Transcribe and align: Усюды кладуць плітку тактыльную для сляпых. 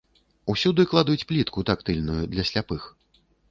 Усюды 0.53 0.85
кладуць 0.93 1.27
плітку 1.33 1.65
тактыльную 1.71 2.19
для 2.35 2.49
сляпых. 2.53 2.91